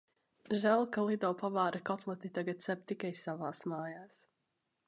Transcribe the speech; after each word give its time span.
Žēl, 0.61 0.85
ka 0.95 1.03
Lido 1.09 1.29
pavāri 1.43 1.83
kotleti 1.91 2.33
tagad 2.39 2.67
cep 2.67 2.89
tikai 2.93 3.15
savās 3.23 3.65
mājās. 3.75 4.21